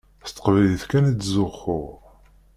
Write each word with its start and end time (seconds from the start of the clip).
S 0.27 0.29
teqbaylit 0.31 0.83
kan 0.89 1.09
i 1.11 1.13
ttzuxxuɣ. 1.13 1.93